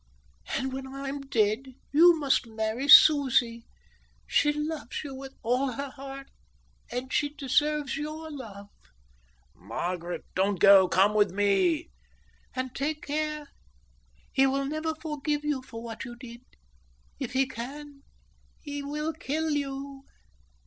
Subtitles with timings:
[0.57, 3.67] And when I'm dead you must marry Susie.
[4.25, 6.31] She loves you with all her heart,
[6.91, 8.71] and she deserves your love."
[9.53, 10.87] "Margaret, don't go.
[10.87, 11.91] Come with me."
[12.55, 13.49] "And take care.
[14.33, 16.41] He will never forgive you for what you did.
[17.19, 18.01] If he can,
[18.59, 20.05] he will kill you."